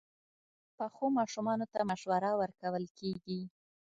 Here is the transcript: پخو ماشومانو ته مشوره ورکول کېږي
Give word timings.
پخو 0.77 1.05
ماشومانو 1.17 1.65
ته 1.73 1.79
مشوره 1.89 2.31
ورکول 2.39 2.83
کېږي 2.97 3.39